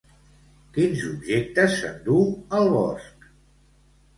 Quins 0.77 1.03
objectes 1.09 1.75
s'enduu 1.81 2.25
al 2.61 2.73
bosc? 2.79 3.29